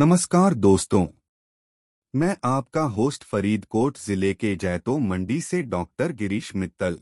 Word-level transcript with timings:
नमस्कार 0.00 0.54
दोस्तों। 0.54 1.06
मैं 2.14 2.36
आपका 2.44 2.82
होस्ट 2.82 3.24
फरीदकोट 3.24 3.98
ज़िले 3.98 4.34
के 4.34 4.56
जैतो 4.56 4.98
मंडी 4.98 5.40
से 5.40 5.62
डॉक्टर 5.62 6.12
गिरीश 6.12 6.56
मित्तल। 6.56 6.98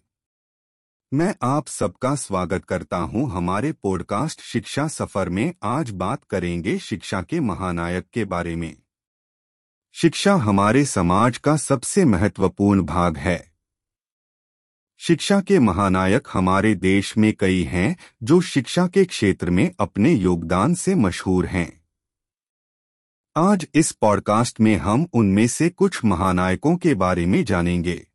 मैं 1.14 1.34
आप 1.42 1.68
सबका 1.68 2.14
स्वागत 2.14 2.64
करता 2.64 2.96
हूँ 2.96 3.30
हमारे 3.30 3.72
पॉडकास्ट 3.72 4.40
शिक्षा 4.40 4.88
सफ़र 4.88 5.28
में। 5.28 5.54
आज 5.62 5.90
बात 5.90 6.24
करेंगे 6.24 6.78
शिक्षा 6.78 7.22
के 7.22 7.40
महानायक 7.40 8.06
के 8.12 8.24
बारे 8.24 8.56
में। 8.56 8.76
शिक्षा 9.92 10.34
हमारे 10.34 10.84
समाज 10.84 11.38
का 11.38 11.56
सबसे 11.56 12.04
महत्वपूर्ण 12.04 12.82
भाग 12.82 13.16
है। 13.16 13.52
शिक्षा 14.98 15.40
के 15.40 15.58
महानायक 15.58 16.28
हमारे 16.32 16.74
देश 16.74 17.16
में 17.18 17.32
कई 17.34 17.62
हैं 17.62 17.96
जो 18.22 18.40
शिक्षा 18.40 18.86
के 18.86 19.04
क्षेत्र 19.04 19.50
में 19.50 19.74
अपने 19.80 20.12
योगदान 20.12 20.74
से 20.74 20.94
मशहूर 20.94 21.46
हैं। 21.46 21.78
आज 23.40 23.66
इस 23.74 23.92
पॉडकास्ट 23.92 24.60
में 24.60 24.76
हम 24.76 25.06
उनमें 25.12 25.46
से 25.46 25.68
कुछ 25.68 26.04
महानायकों 26.04 26.76
के 26.76 26.94
बारे 26.94 27.26
में 27.26 27.44
जानेंगे। 27.44 28.06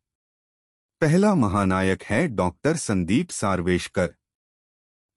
पहला 1.02 1.36
महानायक 1.36 2.04
है 2.04 2.28
डॉक्टर 2.28 2.76
संदीप 2.76 3.30
सार्वेशकर। 3.30 4.14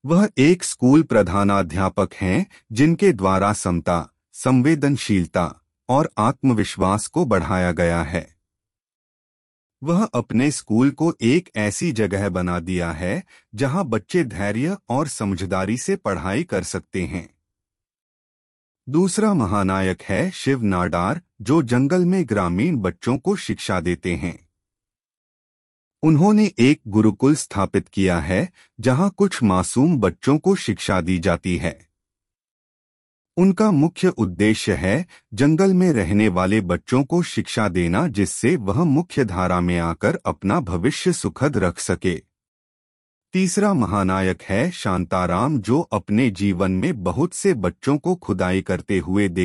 वह 0.07 0.29
एक 0.39 0.65
स्कूल 0.65 1.03
प्रधानाध्यापक 1.03 2.15
हैं, 2.15 2.47
जिनके 2.73 3.13
द्वारा 3.13 3.53
समता, 3.53 4.09
संवेदनशीलता 4.33 5.61
और 5.89 6.11
आत्मविश्वास 6.19 7.07
को 7.07 7.25
बढ़ाया 7.25 7.73
गया 7.73 8.03
है। 8.03 8.37
वह 9.83 10.05
अपने 10.05 10.51
स्कूल 10.51 10.91
को 10.91 11.15
एक 11.23 11.51
ऐसी 11.57 11.93
जगह 11.93 12.29
बना 12.29 12.61
दिया 12.61 12.93
है, 12.93 13.25
जहाँ 13.55 13.85
बच्चे 13.85 14.25
धैर्य 14.25 14.77
और 14.89 15.09
समझदारी 15.09 15.79
से 15.79 15.97
पढ़ाई 15.97 16.45
कर 16.45 16.63
सकते 16.63 17.03
हैं। 17.03 17.36
दूसरा 18.89 19.35
महानायक 19.35 20.03
है 20.03 20.31
शिव 20.31 20.63
नाडार, 20.63 21.21
जो 21.43 21.63
जंगल 21.63 22.05
में 22.05 22.29
ग्रामीण 22.29 22.77
बच्चों 22.77 23.19
को 23.19 23.37
शिक्षा 23.37 23.81
देते 23.81 24.15
हैं। 24.15 24.49
उन्होंने 26.03 26.53
एक 26.59 26.81
गुरुकुल 26.89 27.35
स्थापित 27.35 27.89
किया 27.89 28.21
है, 28.21 28.53
जहाँ 28.81 29.11
कुछ 29.11 29.43
मासूम 29.43 30.01
बच्चों 30.01 30.39
को 30.39 30.55
शिक्षा 30.55 31.01
दी 31.01 31.19
जाती 31.19 31.57
है। 31.57 31.89
उनका 33.37 33.71
मुख्य 33.71 34.09
उद्देश्य 34.09 34.75
है, 34.75 35.07
जंगल 35.35 35.75
में 35.75 35.93
रहने 35.93 36.29
वाले 36.29 36.61
बच्चों 36.61 37.05
को 37.05 37.23
शिक्षा 37.23 37.69
देना, 37.69 38.09
जिससे 38.09 38.57
वह 38.57 38.85
मुख्य 38.85 39.25
धारा 39.25 39.61
में 39.61 39.79
आकर 39.79 40.21
अपना 40.27 40.61
भविष्य 40.61 41.13
सुखद 41.13 41.57
रख 41.57 41.79
सके। 41.79 42.26
तीसरा 43.35 43.75
महानायक 43.75 44.43
है 44.43 44.71
शांताराम 44.71 45.59
जो 45.59 45.81
अपने 45.93 46.31
जीवन 46.31 46.73
में 46.73 47.03
बहुत 47.05 47.35
से 47.35 47.55
बच्चों 47.55 47.97
को 47.99 48.15
खुदाई 48.15 48.63
करते 48.63 48.99
हुए 48.99 49.29
देखा 49.29 49.45